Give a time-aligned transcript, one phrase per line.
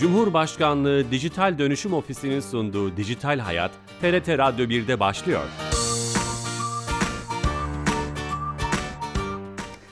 [0.00, 5.42] Cumhurbaşkanlığı Dijital Dönüşüm Ofisi'nin sunduğu Dijital Hayat, TRT Radyo 1'de başlıyor.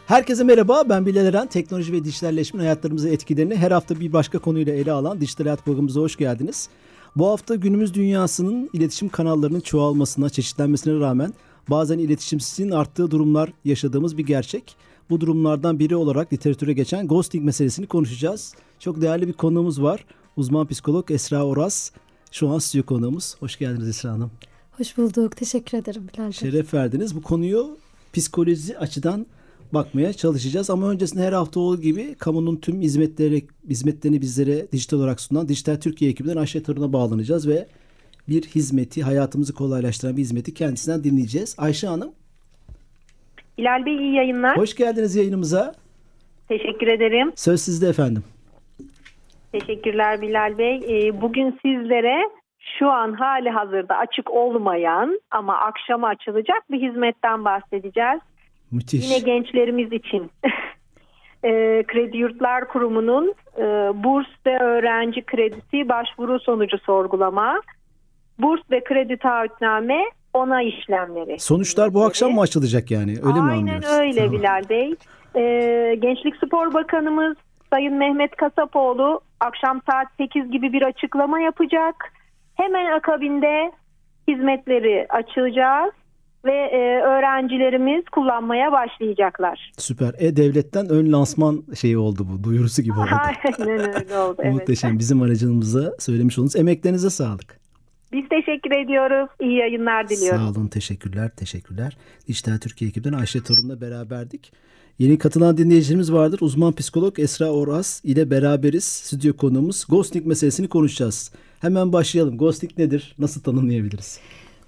[0.06, 1.46] Herkese merhaba, ben Bilal Eren.
[1.46, 6.00] Teknoloji ve dijitalleşmenin hayatlarımıza etkilerini her hafta bir başka konuyla ele alan Dijital Hayat programımıza
[6.00, 6.68] hoş geldiniz.
[7.16, 11.34] Bu hafta günümüz dünyasının iletişim kanallarının çoğalmasına, çeşitlenmesine rağmen
[11.70, 14.76] bazen iletişimsizliğin arttığı durumlar yaşadığımız bir gerçek.
[15.10, 18.54] Bu durumlardan biri olarak literatüre geçen ghosting meselesini konuşacağız.
[18.80, 20.04] Çok değerli bir konuğumuz var.
[20.36, 21.90] Uzman psikolog Esra Oras.
[22.32, 23.36] Şu an stüdyo konuğumuz.
[23.40, 24.30] Hoş geldiniz Esra Hanım.
[24.70, 25.36] Hoş bulduk.
[25.36, 27.16] Teşekkür ederim Bilal Şeref verdiniz.
[27.16, 27.76] Bu konuyu
[28.12, 29.26] psikoloji açıdan
[29.72, 30.70] bakmaya çalışacağız.
[30.70, 35.76] Ama öncesinde her hafta olduğu gibi kamunun tüm hizmetleri, hizmetlerini bizlere dijital olarak sunan Dijital
[35.76, 37.66] Türkiye ekibinden Ayşe Tarun'a bağlanacağız ve
[38.28, 41.54] bir hizmeti, hayatımızı kolaylaştıran bir hizmeti kendisinden dinleyeceğiz.
[41.58, 42.10] Ayşe Hanım.
[43.58, 44.56] Bilal Bey iyi yayınlar.
[44.56, 45.74] Hoş geldiniz yayınımıza.
[46.48, 47.32] Teşekkür ederim.
[47.36, 48.24] Söz sizde efendim.
[49.52, 50.76] Teşekkürler Bilal Bey.
[50.76, 52.30] Ee, bugün sizlere
[52.78, 58.20] şu an hali hazırda açık olmayan ama akşama açılacak bir hizmetten bahsedeceğiz.
[58.72, 59.10] Müthiş.
[59.10, 60.30] Yine gençlerimiz için.
[61.44, 63.62] e, Kredi Yurtlar Kurumu'nun e,
[64.04, 67.60] burs ve öğrenci kredisi başvuru sonucu sorgulama,
[68.38, 71.38] burs ve kredi taahhütname onay işlemleri.
[71.38, 73.10] Sonuçlar bu akşam mı açılacak yani?
[73.10, 73.98] Öyle Aynen mi anlıyoruz?
[74.00, 74.32] öyle Tamam.
[74.32, 74.94] Bilal Bey.
[75.36, 77.36] Ee, Gençlik Spor Bakanımız
[77.70, 81.94] Sayın Mehmet Kasapoğlu akşam saat 8 gibi bir açıklama yapacak.
[82.54, 83.72] Hemen akabinde
[84.28, 85.92] hizmetleri açacağız
[86.44, 89.72] ve e, öğrencilerimiz kullanmaya başlayacaklar.
[89.78, 90.14] Süper.
[90.18, 92.44] E-Devlet'ten ön lansman şeyi oldu bu.
[92.44, 93.08] Duyurusu gibi oldu.
[93.58, 94.36] Aynen öyle oldu.
[94.38, 94.52] Evet.
[94.52, 94.98] Muhteşem.
[94.98, 96.56] Bizim aracılığımıza söylemiş oldunuz.
[96.56, 97.60] Emeklerinize sağlık.
[98.12, 99.30] Biz teşekkür ediyoruz.
[99.40, 100.40] İyi yayınlar diliyorum.
[100.40, 100.68] Sağ olun.
[100.68, 101.30] Teşekkürler.
[101.36, 101.96] Teşekkürler.
[102.28, 104.52] Dijital Türkiye ekibinden Ayşe Torun'la beraberdik.
[104.98, 106.38] Yeni katılan dinleyicilerimiz vardır.
[106.42, 108.84] Uzman psikolog Esra Oras ile beraberiz.
[108.84, 109.84] Stüdyo konuğumuz.
[109.88, 111.32] Ghosting meselesini konuşacağız.
[111.60, 112.38] Hemen başlayalım.
[112.38, 113.14] Ghosting nedir?
[113.18, 114.18] Nasıl tanımlayabiliriz?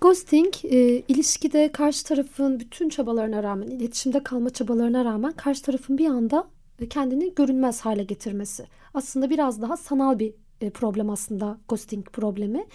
[0.01, 0.79] Ghosting e,
[1.09, 6.49] ilişkide karşı tarafın bütün çabalarına rağmen, iletişimde kalma çabalarına rağmen karşı tarafın bir anda
[6.91, 8.67] kendini görünmez hale getirmesi.
[8.95, 12.67] Aslında biraz daha sanal bir e, problem aslında ghosting problemi.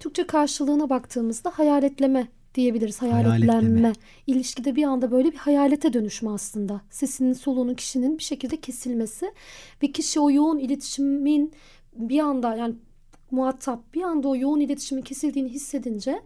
[0.00, 3.02] Türkçe karşılığına baktığımızda hayaletleme diyebiliriz.
[3.02, 3.52] Hayaletlenme.
[3.52, 3.92] Hayaletleme.
[4.26, 6.80] İlişkide bir anda böyle bir hayalete dönüşme aslında.
[6.90, 9.32] Sesinin soluğunun kişinin bir şekilde kesilmesi
[9.82, 11.52] ve kişi o yoğun iletişimin
[11.96, 12.74] bir anda yani
[13.30, 16.22] muhatap bir anda o yoğun iletişimin kesildiğini hissedince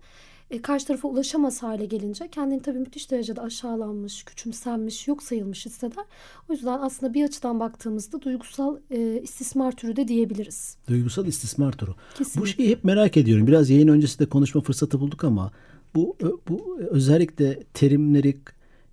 [0.51, 6.05] e, karşı tarafa ulaşamaz hale gelince kendini tabii müthiş derecede aşağılanmış, küçümsenmiş, yok sayılmış hisseder.
[6.49, 10.77] O yüzden aslında bir açıdan baktığımızda duygusal e, istismar türü de diyebiliriz.
[10.89, 11.95] Duygusal istismar turu.
[12.15, 12.41] Kesinlikle.
[12.41, 13.47] Bu şeyi hep merak ediyorum.
[13.47, 15.53] Biraz yayın öncesi de konuşma fırsatı bulduk ama
[15.97, 16.17] bu
[16.49, 18.37] bu özellikle terimleri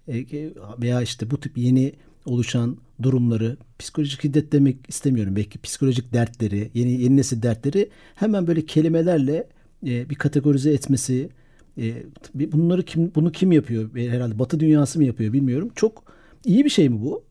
[0.08, 0.26] e,
[0.82, 1.94] veya işte bu tip yeni
[2.26, 5.36] oluşan durumları psikolojik şiddet demek istemiyorum.
[5.36, 9.48] Belki psikolojik dertleri, yeni yeni nesil dertleri hemen böyle kelimelerle
[9.88, 11.30] e, bir kategorize etmesi
[11.78, 11.94] e,
[12.34, 13.96] bunları kim bunu kim yapıyor?
[13.96, 15.72] E, Herhalde Batı dünyası mı yapıyor bilmiyorum.
[15.76, 16.04] Çok
[16.46, 17.24] iyi bir şey mi bu?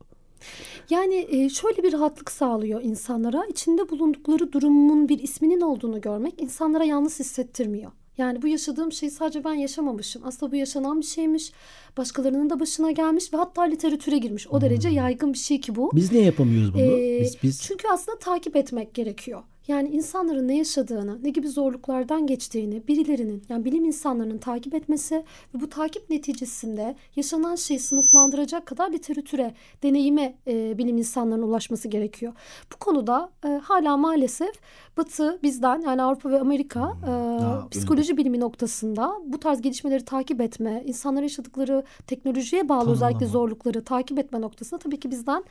[0.89, 3.45] Yani e, şöyle bir rahatlık sağlıyor insanlara.
[3.45, 7.91] İçinde bulundukları durumun bir isminin olduğunu görmek insanlara yalnız hissettirmiyor.
[8.17, 10.21] Yani bu yaşadığım şeyi sadece ben yaşamamışım.
[10.25, 11.51] Aslında bu yaşanan bir şeymiş.
[11.97, 14.47] Başkalarının da başına gelmiş ve hatta literatüre girmiş.
[14.47, 15.91] O derece yaygın bir şey ki bu.
[15.93, 16.81] Biz niye yapamıyoruz bunu?
[16.81, 19.43] Ee, biz biz Çünkü aslında takip etmek gerekiyor.
[19.67, 25.15] Yani insanların ne yaşadığını, ne gibi zorluklardan geçtiğini birilerinin, yani bilim insanlarının takip etmesi
[25.55, 29.53] ve bu takip neticesinde yaşanan şeyi sınıflandıracak kadar literatüre,
[29.83, 32.33] deneyime e, bilim insanlarının ulaşması gerekiyor.
[32.73, 34.53] Bu konuda e, hala maalesef
[34.97, 37.11] Batı bizden yani Avrupa ve Amerika e,
[37.43, 43.07] Ya, psikoloji bilimi noktasında bu tarz gelişmeleri takip etme, insanların yaşadıkları teknolojiye bağlı Tanımlama.
[43.07, 45.43] özellikle zorlukları takip etme noktasında tabii ki bizden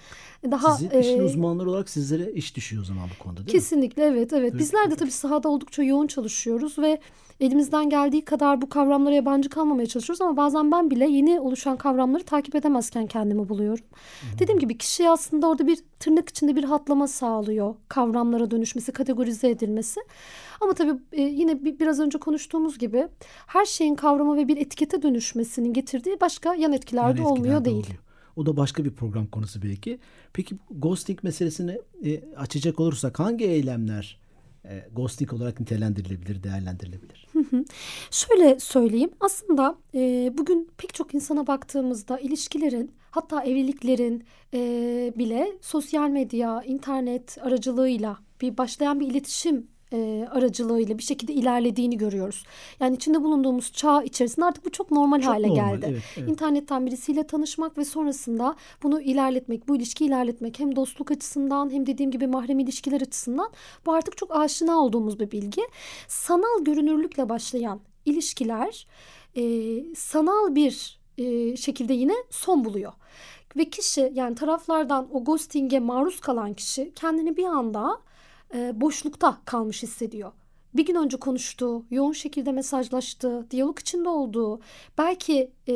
[0.50, 3.52] daha Sizin işin e, uzmanları olarak sizlere iş düşüyor o zaman bu konuda değil mi?
[3.52, 4.58] Kesinlikle evet evet.
[4.58, 6.98] Bizler de tabii sahada oldukça yoğun çalışıyoruz ve
[7.40, 12.24] elimizden geldiği kadar bu kavramlara yabancı kalmamaya çalışıyoruz ama bazen ben bile yeni oluşan kavramları
[12.24, 13.84] takip edemezken kendimi buluyorum.
[14.38, 17.74] Dediğim gibi kişiye aslında orada bir tırnak içinde bir rahatlama sağlıyor.
[17.88, 20.00] Kavramlara dönüşmesi, kategorize edilmesi.
[20.60, 23.08] Ama tabii e, yine bir, biraz önce konuştuğumuz gibi
[23.46, 27.64] her şeyin kavrama ve bir etikete dönüşmesinin getirdiği başka yan etkiler Yani de olmuyor eskilerde
[27.64, 27.76] değil.
[27.76, 27.98] oluyor.
[28.36, 29.98] O da başka bir program konusu belki.
[30.32, 34.18] Peki ghosting meselesini e, açacak olursak hangi eylemler
[34.64, 37.26] e, ghosting olarak nitelendirilebilir, değerlendirilebilir?
[38.10, 44.24] Şöyle söyleyeyim aslında e, bugün pek çok insana baktığımızda ilişkilerin hatta evliliklerin
[44.54, 44.58] e,
[45.18, 52.44] bile sosyal medya, internet aracılığıyla bir başlayan bir iletişim e, aracılığıyla bir şekilde ilerlediğini görüyoruz.
[52.80, 55.86] Yani içinde bulunduğumuz çağ içerisinde artık bu çok normal Çok hale normal, geldi.
[55.90, 56.28] evet, evet.
[56.28, 62.10] İnternetten birisiyle tanışmak ve sonrasında bunu ilerletmek, bu ilişkiyi ilerletmek hem dostluk açısından hem dediğim
[62.10, 63.50] gibi mahrem ilişkiler açısından
[63.86, 65.62] bu artık çok aşina olduğumuz bir bilgi.
[66.08, 68.86] Sanal görünürlükle başlayan ilişkiler
[69.36, 69.42] e,
[69.94, 72.92] sanal bir e, şekilde yine son buluyor.
[73.56, 77.98] Ve kişi yani taraflardan o ghosting'e maruz kalan kişi kendini bir anda
[78.54, 80.32] e, boşlukta kalmış hissediyor.
[80.74, 84.60] Bir gün önce konuştuğu, yoğun şekilde mesajlaştığı, diyalog içinde olduğu,
[84.98, 85.74] belki e,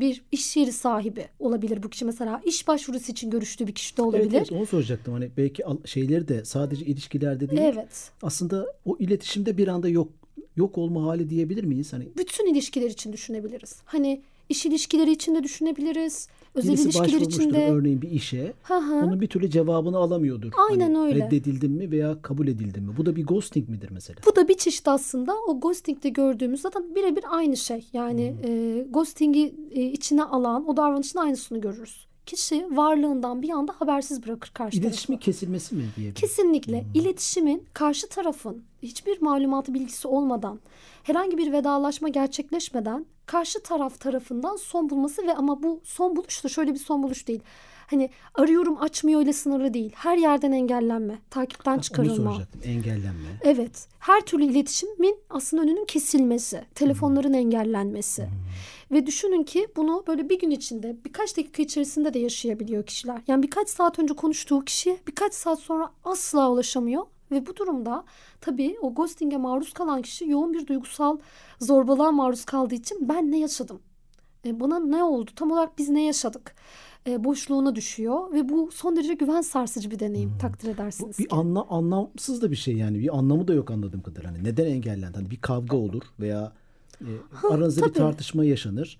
[0.00, 2.04] bir iş yeri sahibi olabilir bu kişi.
[2.04, 4.22] Mesela iş başvurusu için görüştüğü bir kişi de olabilir.
[4.22, 5.14] Evet, evet onu soracaktım.
[5.14, 7.62] Hani belki şeyleri de sadece ilişkilerde değil.
[7.62, 8.10] Evet.
[8.22, 10.08] Aslında o iletişimde bir anda yok
[10.56, 11.92] yok olma hali diyebilir miyiz?
[11.92, 13.82] Hani Bütün ilişkiler için düşünebiliriz.
[13.84, 16.28] Hani iş ilişkileri için de düşünebiliriz.
[16.54, 17.70] Özel birisi ilişkiler için de.
[17.70, 18.52] örneğin bir işe.
[18.62, 18.94] Hı hı.
[18.94, 20.52] Onun bir türlü cevabını alamıyordur.
[20.70, 21.26] Aynen Hani öyle.
[21.26, 22.96] Reddedildim mi veya kabul edildim mi?
[22.96, 24.18] Bu da bir ghosting midir mesela?
[24.26, 27.88] Bu da bir çeşit aslında o ghosting'de gördüğümüz zaten birebir aynı şey.
[27.92, 32.06] Yani e, ghosting'i e, içine alan o davranışın aynısını görürüz.
[32.26, 35.24] Kişi varlığından bir anda habersiz bırakır karşı İletişimin tarafı.
[35.24, 36.20] kesilmesi mi diyebiliriz?
[36.20, 40.60] Kesinlikle iletişimin karşı tarafın hiçbir malumatı bilgisi olmadan
[41.02, 46.48] herhangi bir vedalaşma gerçekleşmeden karşı taraf tarafından son bulması ve ama bu son buluş da
[46.48, 47.40] şöyle bir son buluş değil.
[47.86, 49.92] Hani arıyorum açmıyor öyle sınırlı değil.
[49.94, 52.32] Her yerden engellenme, takipten Onu çıkarılma.
[52.32, 52.60] soracaktım.
[52.64, 53.28] Engellenme.
[53.42, 53.88] Evet.
[53.98, 58.28] Her türlü iletişimin aslında önünün kesilmesi, telefonların engellenmesi.
[58.90, 63.22] Ve düşünün ki bunu böyle bir gün içinde, birkaç dakika içerisinde de yaşayabiliyor kişiler.
[63.26, 67.02] Yani birkaç saat önce konuştuğu kişiye birkaç saat sonra asla ulaşamıyor.
[67.30, 68.04] Ve bu durumda
[68.40, 71.18] tabii o ghosting'e maruz kalan kişi yoğun bir duygusal
[71.60, 73.80] zorbalığa maruz kaldığı için ben ne yaşadım?
[74.46, 75.30] E, bana ne oldu?
[75.36, 76.54] Tam olarak biz ne yaşadık?
[77.06, 81.28] E, boşluğuna düşüyor ve bu son derece güven sarsıcı bir deneyim takdir Bu edersiniz bir
[81.28, 81.34] ki.
[81.36, 82.98] anla, anlamsız da bir şey yani.
[82.98, 84.32] Bir anlamı da yok anladığım kadarıyla.
[84.32, 85.16] Hani neden engellendi?
[85.18, 86.52] Hani bir kavga olur veya
[87.00, 87.08] e,
[87.50, 87.98] aranızda bir tabii.
[87.98, 88.98] tartışma yaşanır.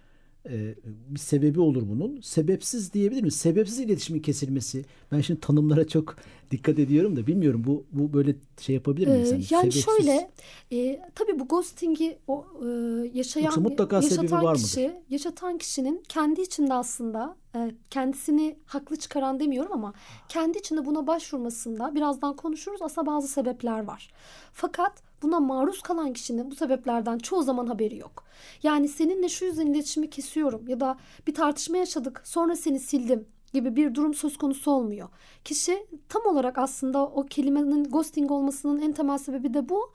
[0.48, 2.20] E, bir sebebi olur bunun.
[2.20, 3.36] Sebepsiz diyebilir miyiz?
[3.36, 4.84] Sebepsiz iletişimin kesilmesi.
[5.12, 6.16] Ben şimdi tanımlara çok
[6.50, 9.28] dikkat ediyorum da bilmiyorum bu bu böyle şey yapabilir miyiz?
[9.28, 10.30] Ee, Hani yani sebepsiz- şöyle
[10.72, 12.66] e, tabii bu ghosting'i o e,
[13.14, 14.54] yaşayan Yoksa mutlaka yaşatan mıdır?
[14.62, 19.92] kişi yaşatan kişinin kendi içinde aslında e, kendisini haklı çıkaran demiyorum ama
[20.28, 24.10] kendi içinde buna başvurmasında birazdan konuşuruz aslında bazı sebepler var.
[24.52, 28.24] Fakat buna maruz kalan kişinin bu sebeplerden çoğu zaman haberi yok.
[28.62, 33.76] Yani seninle şu yüzden iletişimi kesiyorum ya da bir tartışma yaşadık sonra seni sildim gibi
[33.76, 35.08] bir durum söz konusu olmuyor.
[35.44, 39.92] Kişi tam olarak aslında o kelimenin ghosting olmasının en temel sebebi de bu.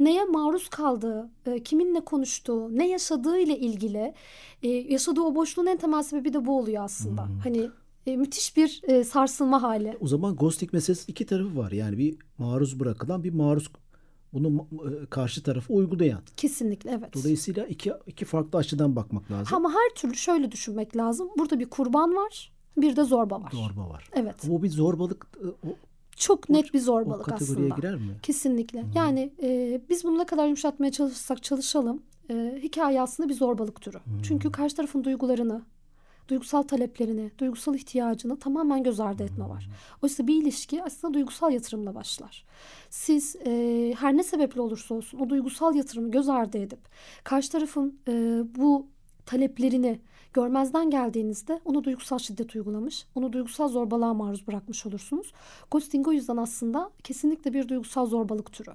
[0.00, 4.14] Neye maruz kaldığı, e, kiminle konuştuğu, ne yaşadığı ile ilgili
[4.62, 7.28] e, yaşadığı o boşluğun en temel sebebi de bu oluyor aslında.
[7.42, 7.70] Hani
[8.06, 9.96] e, müthiş bir sarsılma hali.
[10.00, 11.72] O zaman ghosting meselesi iki tarafı var.
[11.72, 13.68] Yani bir maruz bırakılan bir maruz
[14.32, 16.20] bunu e, karşı tarafı uygulayan.
[16.36, 17.14] Kesinlikle evet.
[17.14, 19.56] Dolayısıyla iki iki farklı açıdan bakmak lazım.
[19.56, 21.28] Ama her türlü şöyle düşünmek lazım.
[21.38, 23.50] Burada bir kurban var, bir de zorba var.
[23.52, 24.10] Zorba var.
[24.14, 24.34] Evet.
[24.48, 25.70] Bu bir zorbalık e, o,
[26.16, 27.76] Çok net bir o zorbalık kategoriye aslında.
[27.80, 28.16] girer mi?
[28.22, 28.84] Kesinlikle.
[28.94, 32.02] Yani e, biz bunu ne kadar yumuşatmaya çalışsak çalışalım.
[32.30, 33.98] E, hikaye aslında bir zorbalık türü.
[34.22, 35.62] Çünkü karşı tarafın duygularını,
[36.28, 39.68] duygusal taleplerini, duygusal ihtiyacını tamamen göz ardı etme var.
[40.02, 42.44] Oysa bir ilişki aslında duygusal yatırımla başlar.
[42.90, 46.80] Siz e, her ne sebeple olursa olsun o duygusal yatırımı göz ardı edip
[47.24, 48.86] karşı tarafın e, bu
[49.26, 50.00] taleplerini
[50.32, 55.32] görmezden geldiğinizde ona duygusal şiddet uygulamış, onu duygusal zorbalığa maruz bırakmış olursunuz.
[55.70, 58.70] Ghosting o yüzden aslında kesinlikle bir duygusal zorbalık türü.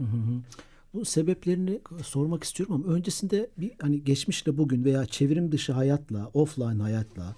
[0.94, 6.82] Bu sebeplerini sormak istiyorum ama öncesinde bir hani geçmişle bugün veya çevrim dışı hayatla, offline
[6.82, 7.36] hayatla,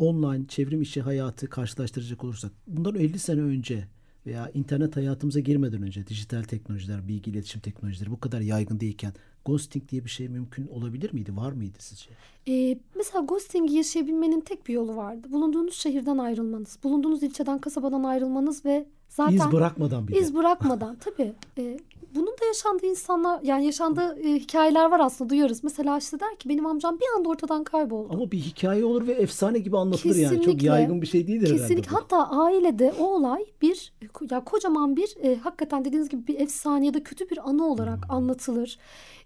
[0.00, 3.88] online çevrim içi hayatı karşılaştıracak olursak bundan 50 sene önce
[4.26, 9.12] veya internet hayatımıza girmeden önce dijital teknolojiler, bilgi iletişim teknolojileri bu kadar yaygın değilken
[9.44, 11.36] ghosting diye bir şey mümkün olabilir miydi?
[11.36, 12.10] Var mıydı sizce?
[12.48, 15.28] Ee, mesela ghosting'i yaşayabilmenin tek bir yolu vardı.
[15.32, 20.18] Bulunduğunuz şehirden ayrılmanız, bulunduğunuz ilçeden, kasabadan ayrılmanız ve zaten İz bırakmadan bir de.
[20.18, 21.32] iz bırakmadan tabii.
[21.58, 21.78] e,
[22.14, 25.64] bunun da yaşandığı insanlar yani yaşandığı e, hikayeler var aslında duyuyoruz.
[25.64, 28.08] Mesela işte der ki benim amcam bir anda ortadan kayboldu.
[28.12, 30.34] Ama bir hikaye olur ve efsane gibi anlatılır yani.
[30.34, 30.66] Çok Kesinlikle.
[30.66, 31.90] yaygın bir şey değildir herhalde Kesinlikle.
[31.92, 31.96] bu.
[31.96, 33.92] Hatta ailede o olay bir
[34.30, 38.04] ya kocaman bir e, hakikaten dediğiniz gibi bir efsane ya da kötü bir anı olarak
[38.04, 38.16] Hmm.
[38.16, 38.78] anlatılır,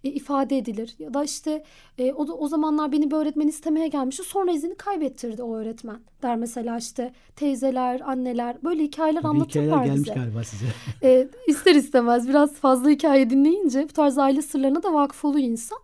[0.04, 0.94] e, ifade edilir.
[0.98, 1.64] Ya da işte
[1.98, 4.22] e, o, da- o zamanlar beni bir öğretmen istemeye gelmişti.
[4.22, 5.98] Sonra izini kaybettirdi o öğretmen.
[6.22, 10.20] Der mesela işte teyzeler, anneler böyle hikayeler Bir anlatırlar hikayeler gelmiş bize.
[10.20, 10.64] galiba size.
[11.02, 15.78] E, ister istemez biraz fazla hikaye dinleyince bu tarz aile sırlarına da vakıf oluyor insan.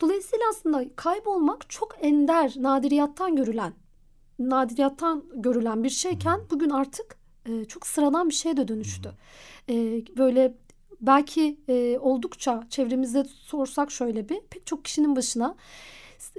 [0.00, 3.72] Dolayısıyla aslında kaybolmak çok ender, nadiriyattan görülen,
[4.38, 7.16] nadiriyattan görülen bir şeyken bugün artık
[7.46, 9.12] e, çok sıradan bir şeye de dönüştü.
[9.68, 9.74] E,
[10.16, 10.54] böyle
[11.00, 15.56] belki e, oldukça çevremizde sorsak şöyle bir pek çok kişinin başına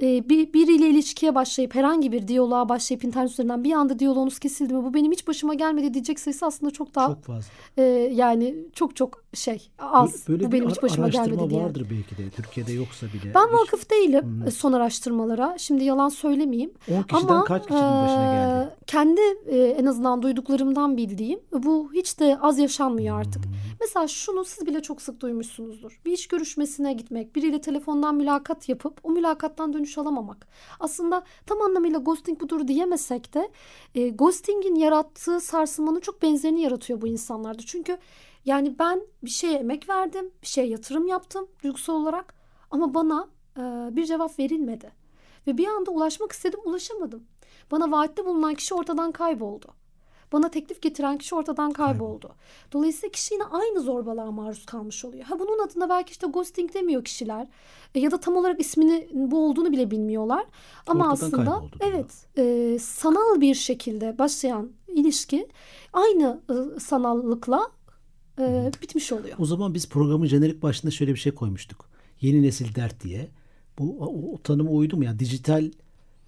[0.02, 4.74] e, bir biriyle ilişkiye başlayıp herhangi bir diyaloğa başlayıp internet üzerinden bir anda diyaloğunuz kesildi
[4.74, 7.50] mi bu benim hiç başıma gelmedi diyecek sayısı aslında çok daha Çok fazla.
[7.78, 7.82] e,
[8.14, 11.64] yani çok çok şey az Böyle bu benim hiç başıma gelmedi diye.
[11.64, 12.30] vardır belki de.
[12.30, 13.34] Türkiye'de yoksa bile.
[13.34, 14.52] Ben vakıf değilim Hmm.
[14.52, 15.56] son araştırmalara.
[15.58, 16.72] Şimdi yalan söylemeyeyim.
[16.92, 18.70] 10 kişiden Ama kaç kişinin başına geldi?
[18.82, 23.46] e, kendi e, en azından duyduklarımdan bildiğim bu hiç de az yaşanmıyor artık.
[23.46, 23.52] Hmm.
[23.82, 26.00] Mesela şunu siz bile çok sık duymuşsunuzdur.
[26.06, 30.48] Bir iş görüşmesine gitmek, biriyle telefondan mülakat yapıp o mülakattan dönüş alamamak.
[30.80, 33.52] Aslında tam anlamıyla ghosting budur diyemesek de
[33.96, 37.62] e, ghostingin yarattığı sarsılmanın çok benzerini yaratıyor bu insanlarda.
[37.66, 37.98] Çünkü
[38.46, 42.34] yani ben bir şeye emek verdim, bir şeye yatırım yaptım duygusal olarak
[42.72, 43.62] ama bana e,
[43.96, 44.92] bir cevap verilmedi.
[45.48, 47.24] Ve bir anda ulaşmak istedim, ulaşamadım.
[47.72, 49.68] Bana vaatte bulunan kişi ortadan kayboldu.
[50.32, 52.30] Bana teklif getiren kişi ortadan kayboldu.
[52.74, 55.24] Dolayısıyla kişi yine aynı zorbalığa maruz kalmış oluyor.
[55.24, 57.48] Ha bunun adına belki işte ghosting demiyor kişiler.
[57.96, 60.46] E, ya da tam olarak ismini bu olduğunu bile bilmiyorlar.
[60.88, 65.48] Ama Ortadan aslında evet e, sanal bir şekilde başlayan ilişki
[65.94, 67.68] aynı e, sanallıkla
[68.40, 69.36] e, bitmiş oluyor.
[69.40, 71.86] O zaman biz programın jenerik başında şöyle bir şey koymuştuk.
[72.22, 73.30] Yeni nesil dert diye.
[73.80, 75.04] Bu o, o tanıma uydu mu?
[75.04, 75.72] Yani dijital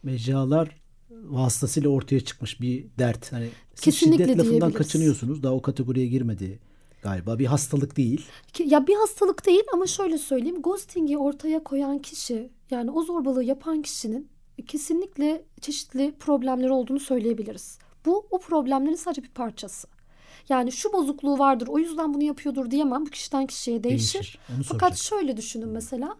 [0.03, 0.78] mecralar
[1.09, 3.31] vasıtasıyla ortaya çıkmış bir dert.
[3.31, 3.49] Hani
[3.81, 5.43] Kesinlikle şiddet lafından kaçınıyorsunuz.
[5.43, 6.59] Daha o kategoriye girmedi
[7.01, 7.39] galiba.
[7.39, 8.25] Bir hastalık değil.
[8.65, 10.61] Ya bir hastalık değil ama şöyle söyleyeyim.
[10.61, 14.29] Ghosting'i ortaya koyan kişi yani o zorbalığı yapan kişinin
[14.67, 17.79] kesinlikle çeşitli problemleri olduğunu söyleyebiliriz.
[18.05, 19.87] Bu o problemlerin sadece bir parçası.
[20.49, 23.05] Yani şu bozukluğu vardır o yüzden bunu yapıyordur diyemem.
[23.05, 24.13] Bu kişiden kişiye değişir.
[24.13, 24.39] Değişir.
[24.67, 26.15] Fakat şöyle düşünün mesela.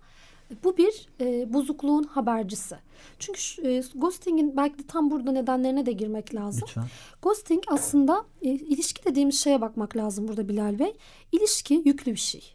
[0.64, 2.76] Bu bir e, bozukluğun habercisi.
[3.20, 6.64] Çünkü e, ghosting'in belki de tam burada nedenlerine de girmek lazım.
[6.68, 6.88] Lütfen.
[7.22, 10.94] Ghosting aslında e, ilişki dediğimiz şeye bakmak lazım burada Bilal Bey.
[11.32, 12.54] İlişki yüklü bir şey.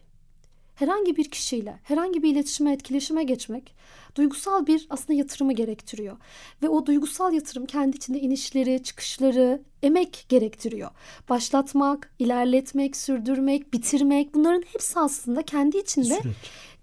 [0.75, 3.75] Herhangi bir kişiyle herhangi bir iletişime, etkileşime geçmek
[4.15, 6.17] duygusal bir aslında yatırımı gerektiriyor.
[6.63, 10.89] Ve o duygusal yatırım kendi içinde inişleri, çıkışları, emek gerektiriyor.
[11.29, 16.35] Başlatmak, ilerletmek, sürdürmek, bitirmek bunların hepsi aslında kendi içinde Süreç.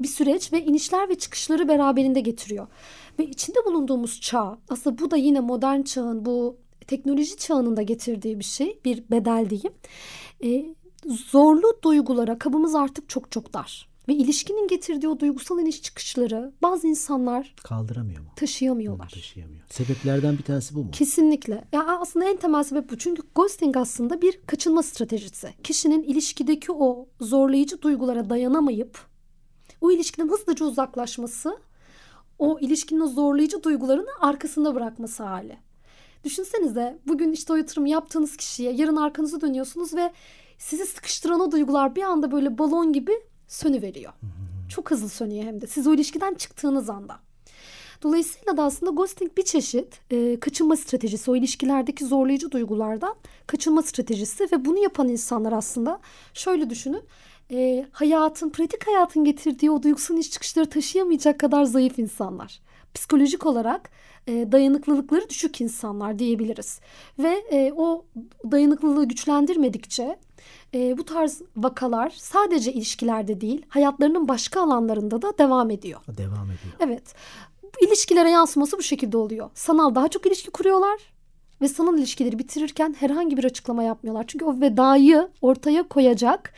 [0.02, 2.66] Bir süreç ve inişler ve çıkışları beraberinde getiriyor.
[3.18, 6.56] Ve içinde bulunduğumuz çağ aslında bu da yine modern çağın bu
[6.86, 9.72] teknoloji çağının da getirdiği bir şey bir bedel diyeyim.
[10.44, 10.74] Ee,
[11.30, 13.92] zorlu duygulara kabımız artık çok çok dar.
[14.08, 18.28] Ve ilişkinin getirdiği o duygusal iniş çıkışları bazı insanlar Kaldıramıyor mu?
[18.36, 19.08] taşıyamıyorlar.
[19.08, 19.62] Taşıyamıyor.
[19.70, 20.90] Sebeplerden bir tanesi bu mu?
[20.90, 21.64] Kesinlikle.
[21.72, 22.98] Ya aslında en temel sebep bu.
[22.98, 25.48] Çünkü ghosting aslında bir kaçınma stratejisi.
[25.62, 28.98] Kişinin ilişkideki o zorlayıcı duygulara dayanamayıp
[29.82, 31.58] o ilişkiden hızlıca uzaklaşması,
[32.38, 35.58] o ilişkinin o zorlayıcı duygularını arkasında bırakması hali.
[36.24, 40.12] Düşünsenize bugün işte o yatırım yaptığınız kişiye yarın arkanızı dönüyorsunuz ve
[40.58, 43.12] sizi sıkıştıran o duygular bir anda böyle balon gibi
[43.48, 44.12] sönüveriyor.
[44.68, 45.66] Çok hızlı sönüyor hem de.
[45.66, 47.18] Siz o ilişkiden çıktığınız anda.
[48.02, 51.30] Dolayısıyla da aslında ghosting bir çeşit e, kaçınma stratejisi.
[51.30, 53.14] O ilişkilerdeki zorlayıcı duygulardan
[53.46, 56.00] kaçınma stratejisi ve bunu yapan insanlar aslında
[56.34, 57.02] şöyle düşünün.
[57.52, 62.60] E, hayatın, pratik hayatın getirdiği o duygusal iş çıkışları taşıyamayacak kadar zayıf insanlar.
[62.94, 63.90] Psikolojik olarak
[64.26, 66.80] e, dayanıklılıkları düşük insanlar diyebiliriz.
[67.18, 68.04] Ve e, o
[68.50, 70.18] dayanıklılığı güçlendirmedikçe
[70.74, 76.00] e, bu tarz vakalar sadece ilişkilerde değil hayatlarının başka alanlarında da devam ediyor.
[76.08, 76.74] Devam ediyor.
[76.80, 77.14] Evet.
[77.80, 79.50] İlişkilere yansıması bu şekilde oluyor.
[79.54, 81.00] Sanal daha çok ilişki kuruyorlar
[81.60, 84.24] ve sanal ilişkileri bitirirken herhangi bir açıklama yapmıyorlar.
[84.28, 86.54] Çünkü o vedayı ortaya koyacak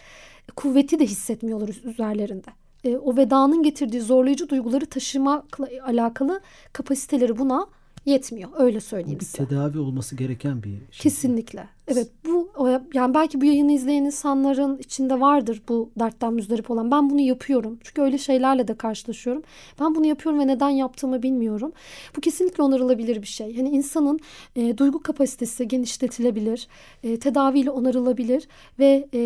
[0.57, 2.51] kuvveti de hissetmiyorlar üzerlerinde.
[2.85, 6.41] E, o vedanın getirdiği zorlayıcı duyguları taşımakla alakalı
[6.73, 7.67] kapasiteleri buna
[8.07, 8.51] yetmiyor.
[8.59, 9.47] Öyle Bu söyleyeyim bir size.
[9.47, 11.03] tedavi olması gereken bir şey.
[11.03, 11.69] Kesinlikle.
[11.89, 12.49] Evet bu
[12.95, 16.91] yani belki bu yayını izleyen insanların içinde vardır bu dertten müzdarip olan.
[16.91, 17.79] Ben bunu yapıyorum.
[17.85, 19.43] Çünkü öyle şeylerle de karşılaşıyorum.
[19.81, 21.73] Ben bunu yapıyorum ve neden yaptığımı bilmiyorum.
[22.17, 23.57] Bu kesinlikle onarılabilir bir şey.
[23.57, 24.21] Hani insanın
[24.57, 26.69] e, duygu kapasitesi genişletilebilir.
[27.03, 29.21] E, tedaviyle onarılabilir ve e,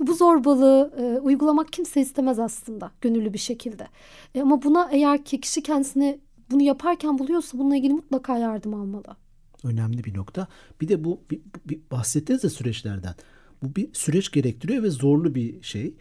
[0.00, 3.88] bu zorbalığı e, uygulamak kimse istemez aslında gönüllü bir şekilde.
[4.34, 6.18] E, ama buna eğer ki kişi kendisini
[6.50, 9.16] bunu yaparken buluyorsa bununla ilgili mutlaka yardım almalı.
[9.64, 10.48] önemli bir nokta.
[10.80, 13.14] Bir de bu bir, bir bahsettiniz de süreçlerden.
[13.62, 15.94] Bu bir süreç gerektiriyor ve zorlu bir şey.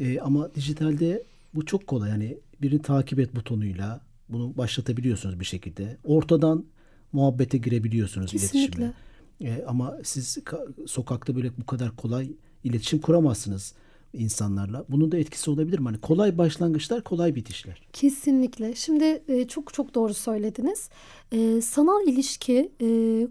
[0.00, 1.22] Ee, ama dijitalde
[1.54, 2.10] bu çok kolay.
[2.10, 5.96] Yani birini takip et butonuyla bunu başlatabiliyorsunuz bir şekilde.
[6.04, 6.64] Ortadan
[7.12, 8.58] muhabbete girebiliyorsunuz Kesinlikle.
[8.60, 8.92] iletişime.
[9.40, 12.32] Ee, ama siz ka- sokakta böyle bu kadar kolay
[12.66, 13.74] iletişim kuramazsınız
[14.12, 14.84] insanlarla.
[14.88, 15.84] Bunun da etkisi olabilir mi?
[15.84, 17.82] Hani kolay başlangıçlar, kolay bitişler.
[17.92, 18.74] Kesinlikle.
[18.74, 20.90] Şimdi e, çok çok doğru söylediniz.
[21.32, 22.86] E, sanal ilişki e,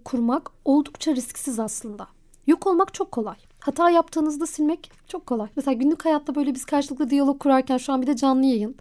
[0.06, 2.08] kurmak oldukça risksiz aslında.
[2.48, 3.36] Yok olmak çok kolay.
[3.60, 5.48] Hata yaptığınızda silmek çok kolay.
[5.56, 8.76] Mesela günlük hayatta böyle biz karşılıklı diyalog kurarken şu an bir de canlı yayın.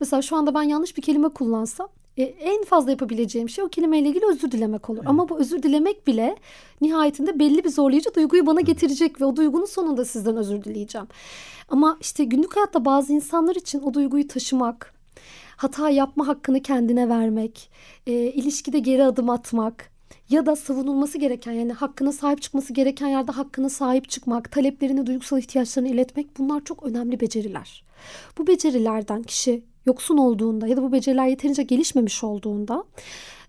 [0.00, 4.08] Mesela şu anda ben yanlış bir kelime kullansam e, en fazla yapabileceğim şey o kelimeyle
[4.08, 4.98] ilgili özür dilemek olur.
[4.98, 5.10] Evet.
[5.10, 6.36] Ama bu özür dilemek bile
[6.80, 11.08] nihayetinde belli bir zorlayıcı duyguyu bana getirecek ve o duygunun sonunda sizden özür dileyeceğim.
[11.68, 14.94] Ama işte günlük hayatta bazı insanlar için o duyguyu taşımak,
[15.56, 17.70] hata yapma hakkını kendine vermek,
[18.06, 19.90] e, ilişkide geri adım atmak
[20.28, 25.38] ya da savunulması gereken yani hakkına sahip çıkması gereken yerde hakkına sahip çıkmak, taleplerini, duygusal
[25.38, 27.84] ihtiyaçlarını iletmek bunlar çok önemli beceriler.
[28.38, 32.84] Bu becerilerden kişi yoksun olduğunda ya da bu beceriler yeterince gelişmemiş olduğunda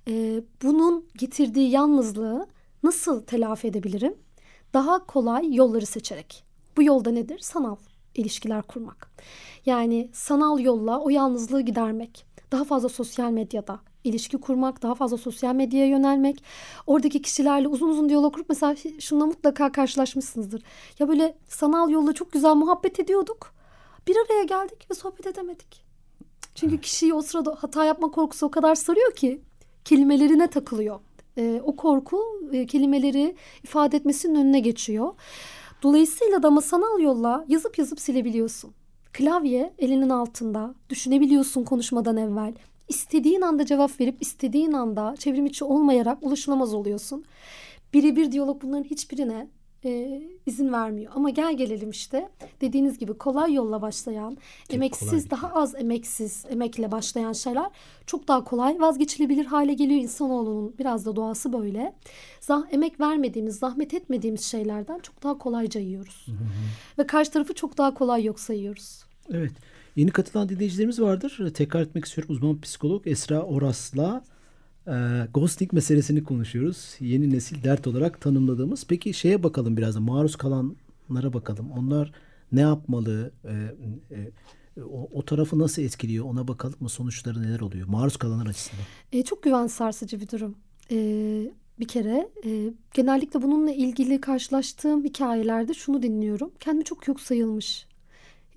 [0.08, 2.48] e, bunun getirdiği yalnızlığı
[2.84, 4.16] nasıl telafi edebilirim?
[4.74, 6.44] Daha kolay yolları seçerek.
[6.78, 7.40] Bu yolda nedir?
[7.40, 7.76] Sanal
[8.16, 9.12] ilişkiler kurmak.
[9.66, 12.26] Yani sanal yolla o yalnızlığı gidermek.
[12.52, 16.44] Daha fazla sosyal medyada ilişki kurmak, daha fazla sosyal medyaya yönelmek.
[16.88, 20.64] Oradaki kişilerle uzun uzun diyalog kurup mesela şununla mutlaka karşılaşmışsınızdır.
[21.00, 23.54] Ya böyle sanal yolla çok güzel muhabbet ediyorduk.
[24.08, 25.84] Bir araya geldik ve sohbet edemedik.
[26.56, 29.42] Çünkü kişiyi o sırada hata yapma korkusu o kadar sarıyor ki
[29.86, 31.00] kelimelerine takılıyor.
[31.38, 35.14] E, o korku e, kelimeleri ifade etmesinin önüne geçiyor.
[35.84, 38.74] Dolayısıyla da ama sanal yolla yazıp yazıp silebiliyorsun.
[39.14, 40.76] Klavye elinin altında.
[40.90, 42.54] Düşünebiliyorsun konuşmadan evvel.
[42.92, 47.26] İstediğin anda cevap verip istediğin anda çevrim içi olmayarak ulaşılamaz oluyorsun.
[47.94, 49.48] Birebir diyalog bunların hiçbirine
[49.86, 51.12] e, izin vermiyor.
[51.16, 52.30] Ama gel gelelim işte
[52.62, 57.70] dediğiniz gibi kolay yolla başlayan, çok emeksiz daha az emeksiz emekle başlayan şeyler
[58.06, 60.02] çok daha kolay vazgeçilebilir hale geliyor.
[60.02, 61.94] İnsanoğlunun biraz da doğası böyle.
[62.40, 66.26] Zah emek vermediğimiz, zahmet etmediğimiz şeylerden çok daha kolayca yiyoruz.
[66.26, 66.36] Hı hı.
[66.98, 69.04] Ve karşı tarafı çok daha kolay yok sayıyoruz.
[69.30, 69.52] Evet.
[69.96, 71.54] Yeni katılan dinleyicilerimiz vardır.
[71.54, 72.36] Tekrar etmek istiyorum.
[72.36, 74.24] Uzman psikolog Esra Oras'la
[74.88, 74.92] e,
[75.34, 76.96] ghosting meselesini konuşuyoruz.
[77.00, 78.86] Yeni nesil dert olarak tanımladığımız.
[78.88, 81.72] Peki şeye bakalım biraz da maruz kalanlara bakalım.
[81.72, 82.12] Onlar
[82.52, 83.32] ne yapmalı?
[83.46, 83.52] E,
[84.16, 84.32] e,
[84.84, 86.90] o, o tarafı nasıl etkiliyor ona bakalım mı?
[86.90, 87.88] Sonuçları neler oluyor?
[87.88, 88.86] Maruz kalanlar açısından.
[89.12, 90.56] E, çok güven sarsıcı bir durum.
[90.92, 90.98] E,
[91.80, 96.52] bir kere e, genellikle bununla ilgili karşılaştığım hikayelerde şunu dinliyorum.
[96.60, 97.88] Kendimi çok yok sayılmış,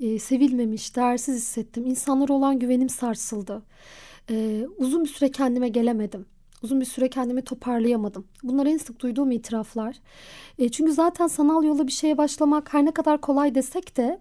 [0.00, 1.86] e, sevilmemiş, değersiz hissettim.
[1.86, 3.62] İnsanlara olan güvenim sarsıldı.
[4.30, 6.26] E, uzun bir süre kendime gelemedim.
[6.62, 8.24] Uzun bir süre kendimi toparlayamadım.
[8.42, 9.96] Bunlar en sık duyduğum itiraflar.
[10.58, 14.20] E, çünkü zaten sanal yolla bir şeye başlamak her ne kadar kolay desek de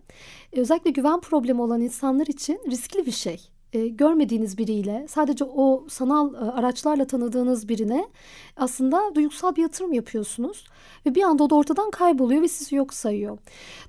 [0.54, 5.86] e, özellikle güven problemi olan insanlar için riskli bir şey e, görmediğiniz biriyle sadece o
[5.90, 8.08] sanal e, araçlarla tanıdığınız birine
[8.58, 10.66] aslında duygusal bir yatırım yapıyorsunuz
[11.06, 13.38] ve bir anda o da ortadan kayboluyor ve sizi yok sayıyor.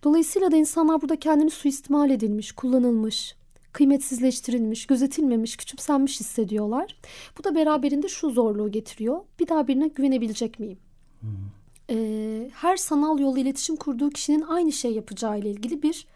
[0.04, 3.34] Dolayısıyla da insanlar burada kendini suistimal edilmiş, kullanılmış,
[3.72, 6.96] kıymetsizleştirilmiş, gözetilmemiş, küçümsenmiş hissediyorlar.
[7.38, 9.20] Bu da beraberinde şu zorluğu getiriyor.
[9.40, 10.78] Bir daha birine güvenebilecek miyim?
[11.20, 11.30] Hmm.
[11.90, 16.06] Ee, her sanal yolu iletişim kurduğu kişinin aynı şey yapacağı ile ilgili bir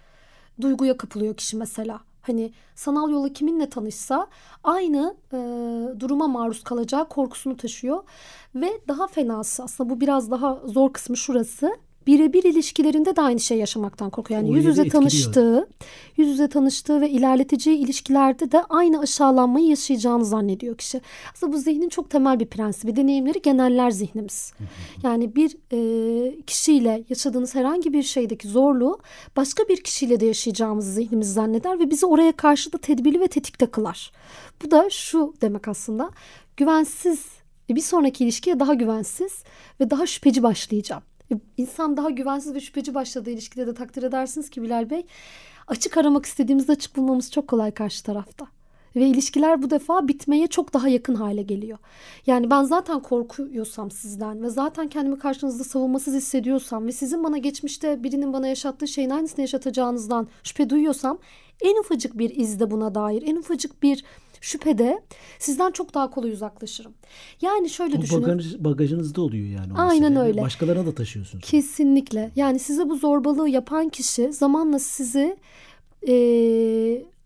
[0.60, 2.00] duyguya kapılıyor kişi mesela.
[2.28, 4.26] Hani sanal yola kiminle tanışsa
[4.64, 5.38] aynı e,
[6.00, 8.04] duruma maruz kalacağı korkusunu taşıyor.
[8.54, 11.76] Ve daha fenası aslında bu biraz daha zor kısmı şurası
[12.08, 14.40] birebir ilişkilerinde de aynı şey yaşamaktan korkuyor.
[14.40, 15.68] Yani o yüz yüze tanıştığı,
[16.16, 21.00] yüz yüze tanıştığı ve ilerleteceği ilişkilerde de aynı aşağılanmayı yaşayacağını zannediyor kişi.
[21.34, 22.96] Aslında bu zihnin çok temel bir prensibi.
[22.96, 24.52] Deneyimleri geneller zihnimiz.
[25.02, 28.98] Yani bir e, kişiyle yaşadığınız herhangi bir şeydeki zorluğu
[29.36, 33.66] başka bir kişiyle de yaşayacağımızı zihnimiz zanneder ve bizi oraya karşı da tedbirli ve tetikte
[33.66, 34.12] kılar.
[34.64, 36.10] Bu da şu demek aslında
[36.56, 37.26] güvensiz
[37.68, 39.42] bir sonraki ilişkiye daha güvensiz
[39.80, 41.02] ve daha şüpheci başlayacağım.
[41.56, 45.06] İnsan daha güvensiz ve şüpheci başladığı ilişkide de takdir edersiniz ki Bilal Bey
[45.66, 48.46] açık aramak istediğimizde açık bulmamız çok kolay karşı tarafta.
[48.96, 51.78] Ve ilişkiler bu defa bitmeye çok daha yakın hale geliyor.
[52.26, 58.04] Yani ben zaten korkuyorsam sizden ve zaten kendimi karşınızda savunmasız hissediyorsam ve sizin bana geçmişte
[58.04, 61.18] birinin bana yaşattığı şeyin aynısını yaşatacağınızdan şüphe duyuyorsam
[61.60, 64.04] en ufacık bir izde buna dair, en ufacık bir
[64.40, 65.02] şüphede
[65.38, 66.94] sizden çok daha kolay uzaklaşırım.
[67.42, 68.22] Yani şöyle bu düşünün.
[68.22, 69.72] Bagaj, bagajınızda oluyor yani.
[69.74, 70.28] Aynen mesele.
[70.28, 70.42] öyle.
[70.42, 71.44] Başkalarına da taşıyorsunuz.
[71.44, 72.30] Kesinlikle.
[72.36, 75.36] Yani size bu zorbalığı yapan kişi zamanla sizi
[76.08, 76.14] e,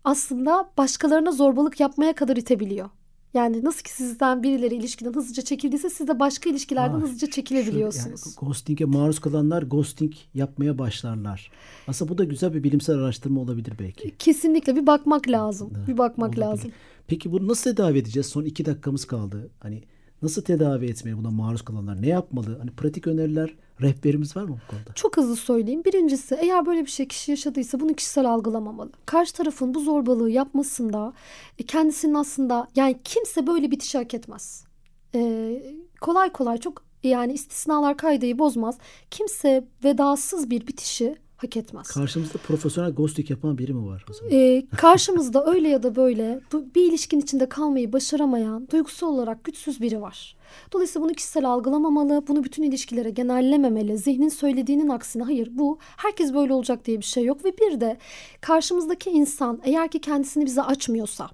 [0.03, 2.89] aslında başkalarına zorbalık yapmaya kadar itebiliyor.
[3.33, 8.23] Yani nasıl ki sizden birileri ilişkiden hızlıca çekildiyse siz de başka ilişkilerden ha, hızlıca çekilebiliyorsunuz.
[8.23, 11.51] Şu, yani ghosting'e maruz kalanlar ghosting yapmaya başlarlar.
[11.87, 14.17] Aslında bu da güzel bir bilimsel araştırma olabilir belki.
[14.19, 15.75] Kesinlikle bir bakmak lazım.
[15.75, 16.41] Da, bir bakmak olabilir.
[16.41, 16.71] lazım.
[17.07, 18.27] Peki bunu nasıl tedavi edeceğiz?
[18.27, 19.49] Son iki dakikamız kaldı.
[19.59, 19.83] Hani
[20.21, 22.57] nasıl tedavi etmeye buna maruz kalanlar ne yapmalı?
[22.59, 24.93] Hani pratik öneriler, rehberimiz var mı bu konuda?
[24.93, 25.83] Çok hızlı söyleyeyim.
[25.85, 28.91] Birincisi eğer böyle bir şey kişi yaşadıysa bunu kişisel algılamamalı.
[29.05, 31.13] Karşı tarafın bu zorbalığı yapmasında
[31.59, 34.65] e, kendisinin aslında yani kimse böyle bitişi hak etmez.
[35.15, 35.63] Ee,
[36.01, 38.77] kolay kolay çok Yani istisnalar kaideyi bozmaz.
[39.11, 41.87] Kimse vedasız bir bitişi hak etmez.
[41.87, 44.05] Karşımızda profesyonel ghosting yapan biri mi var?
[44.31, 46.39] Ee, karşımızda öyle ya da böyle
[46.75, 50.35] bir ilişkin içinde kalmayı başaramayan, duygusal olarak güçsüz biri var.
[50.71, 53.97] Dolayısıyla bunu kişisel algılamamalı, bunu bütün ilişkilere genellememeli.
[53.97, 57.45] Zihnin söylediğinin aksine hayır bu herkes böyle olacak diye bir şey yok.
[57.45, 57.97] Ve bir de
[58.41, 61.29] karşımızdaki insan eğer ki kendisini bize açmıyorsa,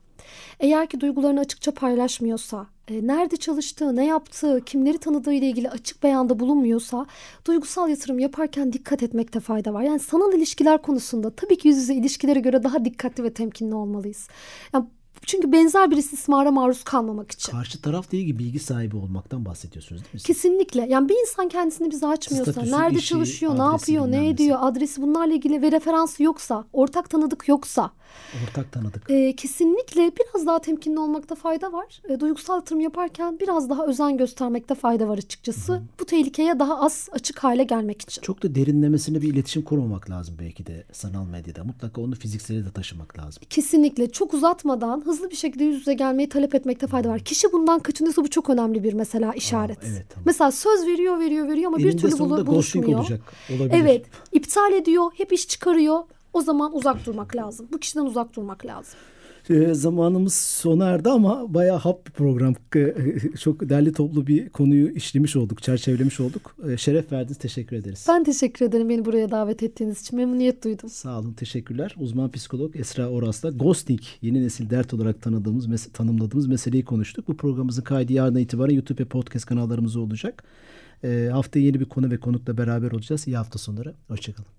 [0.59, 6.03] eğer ki duygularını açıkça paylaşmıyorsa, e, nerede çalıştığı, ne yaptığı, kimleri tanıdığı ile ilgili açık
[6.03, 7.05] beyanda bulunmuyorsa
[7.45, 9.81] duygusal yatırım yaparken dikkat etmekte fayda var.
[9.81, 14.27] Yani sanal ilişkiler konusunda tabii ki yüz yüze ilişkilere göre daha dikkatli ve temkinli olmalıyız.
[14.73, 14.85] Yani
[15.25, 17.51] çünkü benzer bir istismara maruz kalmamak için.
[17.51, 20.19] Karşı tarafla ilgili bilgi sahibi olmaktan bahsediyorsunuz değil mi?
[20.21, 20.85] Kesinlikle.
[20.89, 25.01] Yani bir insan kendisini bize açmıyorsa, Statüsü, nerede işi, çalışıyor, ne yapıyor, ne ediyor, adresi
[25.01, 27.91] bunlarla ilgili ve referansı yoksa, ortak tanıdık yoksa
[28.49, 29.09] Ortak tanıdık.
[29.09, 32.01] e, kesinlikle biraz daha temkinli olmakta fayda var.
[32.09, 35.81] E, duygusal yatırım yaparken biraz daha özen göstermekte fayda var açıkçası.
[35.99, 38.21] Bu tehlikeye daha az açık hale gelmek için.
[38.21, 41.63] Çok da derinlemesine bir iletişim kurmamak lazım belki de sanal medyada.
[41.63, 43.43] Mutlaka onu fiziksele de taşımak lazım.
[43.49, 47.19] Kesinlikle çok uzatmadan hızlı bir şekilde yüz yüze gelmeyi talep etmekte fayda var.
[47.19, 49.77] Kişi bundan kaçınıyorsa bu çok önemli bir mesela işaret.
[49.83, 50.23] evet, tamam.
[50.25, 52.99] Mesela söz veriyor veriyor veriyor ama bir Eninde türlü bulu- buluşmuyor.
[52.99, 53.21] olacak.
[53.49, 53.71] Olabilir.
[53.81, 55.99] Evet iptal ediyor hep iş çıkarıyor.
[56.33, 57.67] O zaman uzak durmak lazım.
[57.71, 58.99] Bu kişiden uzak durmak lazım.
[59.49, 62.53] Ee, zamanımız sona erdi ama bayağı hap bir program.
[62.75, 62.93] Ee,
[63.39, 66.55] Çok derli toplu bir konuyu işlemiş olduk, çerçevelemiş olduk.
[66.69, 68.05] Ee, Şeref verdiniz, teşekkür ederiz.
[68.09, 70.17] Ben teşekkür ederim beni buraya davet ettiğiniz için.
[70.19, 70.89] Memnuniyet duydum.
[70.89, 71.95] Sağ olun, teşekkürler.
[71.99, 77.27] Uzman psikolog Esra Oras'la ghosting, yeni nesil dert olarak tanıdığımız, mes- tanımladığımız meseleyi konuştuk.
[77.27, 80.43] Bu programımızın kaydı yarına itibaren YouTube ve podcast kanallarımızda olacak.
[81.03, 83.27] Ee, haftaya yeni bir konu ve konukla beraber olacağız.
[83.27, 83.93] İyi hafta sonları.
[84.07, 84.58] Hoşçakalın.